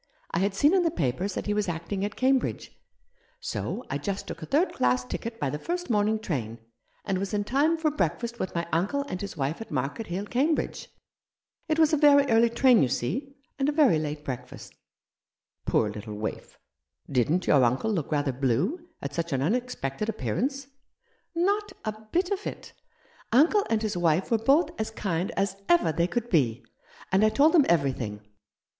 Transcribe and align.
I 0.31 0.39
had 0.39 0.55
seen 0.55 0.73
in 0.73 0.81
the 0.81 0.89
papers 0.89 1.35
that 1.35 1.45
he 1.45 1.53
was 1.53 1.69
acting 1.69 2.03
at 2.03 2.15
Cambridge, 2.15 2.71
so 3.39 3.83
I 3.87 3.99
just 3.99 4.25
took 4.25 4.41
a 4.41 4.47
third 4.47 4.73
class 4.73 5.05
ticket 5.05 5.39
by 5.39 5.51
the 5.51 5.59
first 5.59 5.91
morning 5.91 6.17
train, 6.17 6.57
and 7.05 7.19
was 7.19 7.35
in 7.35 7.43
time 7.43 7.77
for 7.77 7.91
breakfast 7.91 8.39
with 8.39 8.55
my 8.55 8.67
uncle 8.73 9.03
and 9.07 9.21
his 9.21 9.37
wife 9.37 9.61
at 9.61 9.69
Market 9.69 10.07
Hill, 10.07 10.25
Cambridge. 10.25 10.87
It 11.67 11.77
was 11.77 11.93
a 11.93 11.97
very 11.97 12.25
early 12.31 12.49
train, 12.49 12.81
you 12.81 12.89
see, 12.89 13.35
and 13.59 13.69
a 13.69 13.71
very 13.71 13.99
late 13.99 14.25
breakfast." 14.25 14.71
8 14.71 14.73
V) 14.73 14.77
»"How 14.79 14.79
should 14.79 14.79
I 14.79 14.97
greet 14.97 15.53
Thee 15.53 15.71
t" 15.71 15.71
Poor 15.71 15.91
little 16.07 16.15
waif! 16.15 16.59
Didn't 17.11 17.45
your 17.45 17.63
uncle 17.63 17.93
look 17.93 18.11
rather 18.11 18.33
blue 18.33 18.79
at 19.03 19.13
such 19.13 19.31
an 19.31 19.43
unexpected 19.43 20.09
appearance?"" 20.09 20.65
Not 21.35 21.73
a 21.85 21.91
bit 22.11 22.31
of 22.31 22.47
it! 22.47 22.73
Uncle 23.31 23.67
and 23.69 23.83
his 23.83 23.95
wife 23.95 24.31
were 24.31 24.39
both 24.39 24.71
as 24.81 24.89
kind 24.89 25.29
as 25.37 25.57
ever 25.69 25.91
they 25.91 26.07
could 26.07 26.31
be; 26.31 26.65
and 27.11 27.23
I 27.23 27.29
told 27.29 27.53
them 27.53 27.67
everything. 27.69 28.21